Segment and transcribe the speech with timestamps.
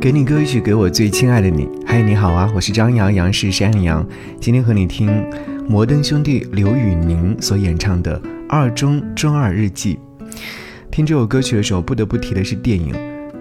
[0.00, 1.68] 给你歌曲，给我最亲爱的你。
[1.84, 4.04] 嗨，你好啊，我是张扬，杨是山羊。
[4.40, 5.22] 今天和你听
[5.68, 8.18] 摩登兄弟刘宇宁所演唱的
[8.48, 9.98] 《二中中二日记》。
[10.90, 12.94] 听这首歌曲的时候，不得不提的是电影《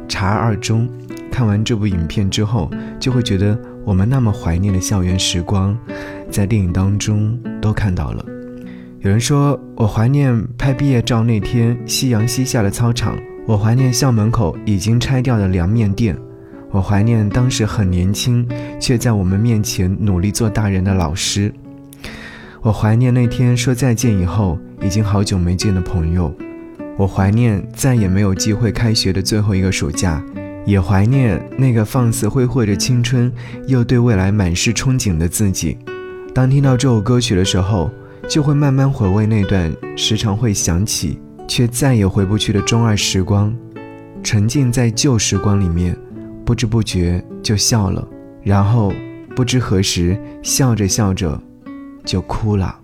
[0.09, 0.85] 查二中》。
[1.31, 2.69] 看完这部影片之后，
[2.99, 5.77] 就会觉得我们那么怀念的校园时光，
[6.29, 8.25] 在电影当中都看到了。
[8.99, 13.17] 有人说我怀念拍毕业照那天夕阳西下的操场，
[13.47, 16.17] 我怀念校门口已经拆掉的凉面店。
[16.71, 18.47] 我怀念当时很年轻，
[18.79, 21.51] 却在我们面前努力做大人的老师。
[22.61, 26.33] 我怀念那天说再见以后已经好久没见的朋友。
[26.95, 30.23] 我怀念再也没有机会开学的最后一个暑假，
[30.65, 33.31] 也怀念那个放肆挥霍着青春
[33.65, 35.77] 又对未来满是憧憬的自己。
[36.35, 37.89] 当听到这首歌曲的时候，
[38.27, 43.51] 就会慢慢回味那段时常会想起却再也回不去的中二时光，
[44.21, 45.97] 沉浸在旧时光里面。
[46.49, 48.03] 不知不觉就笑了，
[48.41, 48.91] 然后
[49.35, 51.39] 不知何时笑着笑着
[52.03, 52.75] 就哭了。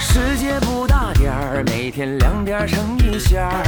[0.00, 3.64] 世界不大点儿，每天两点成一线儿，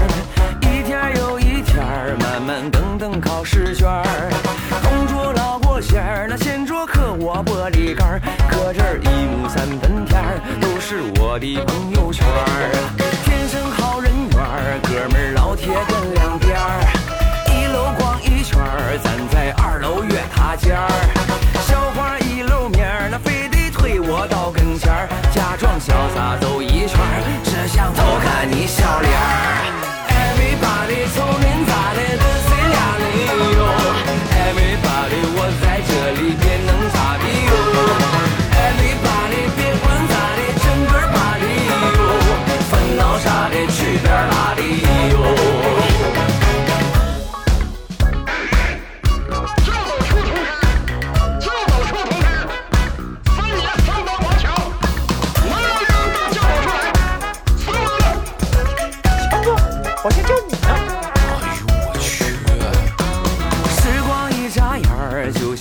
[0.61, 4.31] 一天又一天儿，慢慢等等考试卷儿。
[4.83, 12.71] 同桌老过线儿，那前桌磕我玻璃盖儿，搁这儿一亩三分田儿，都是我的朋友圈儿。
[13.25, 16.85] 天生好人缘儿，哥们儿老铁跟两边儿，
[17.53, 20.89] 一楼逛一圈儿，咱在二楼约他尖儿。
[21.67, 29.16] 小花一露面儿，那非得推我到跟前儿，假装潇洒走一圈儿，只想偷看你笑脸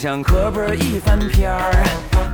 [0.05, 1.73] 像课本一翻篇儿，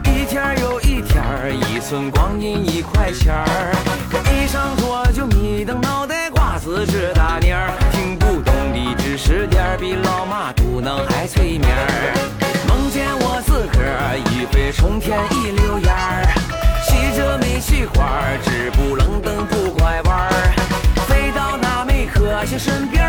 [0.04, 3.72] 一天又一天儿，一寸光阴一块钱儿。
[4.36, 12.12] 一上桌就迷瞪脑袋瓜子直打蔫儿，听不懂的知识点儿比老马嘟囔还催眠儿。
[12.68, 16.28] 梦见我自个儿一飞冲天一溜烟儿，
[16.84, 20.54] 骑着煤气花儿，直不愣登不拐弯儿。
[21.08, 23.01] 飞到那没科学身边，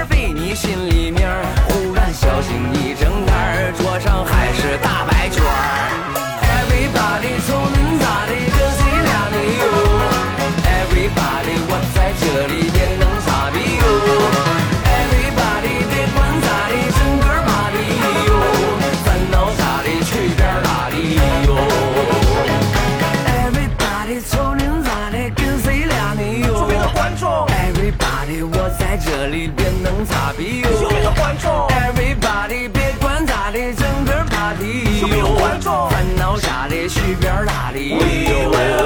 [28.92, 30.70] 在这里别能咋比哟。
[30.78, 35.88] 作为的观众，Everybody，别管咋的，整个 party 哟，没有观众？
[35.88, 38.81] 烦恼啥的去边儿拉的